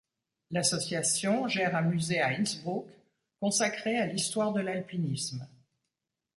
L'association 0.49 1.47
gère 1.47 1.75
un 1.75 1.83
musée 1.83 2.19
à 2.21 2.29
Innsbruck 2.31 2.87
consacré 3.39 3.99
à 3.99 4.07
l'histoire 4.07 4.51
de 4.51 4.59
l'alpinisme. 4.59 5.47